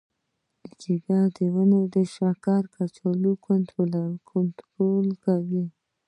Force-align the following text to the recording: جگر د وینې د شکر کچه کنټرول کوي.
جگر 0.81 1.25
د 1.37 1.37
وینې 1.53 1.81
د 1.93 1.95
شکر 2.15 2.61
کچه 2.75 3.31
کنټرول 3.47 5.07
کوي. 5.25 5.65